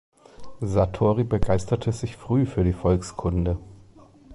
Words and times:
Sartori 0.61 1.23
begeisterte 1.23 1.91
sich 1.91 2.17
früh 2.17 2.47
für 2.47 2.63
die 2.63 2.73
Volkskunde. 2.73 3.59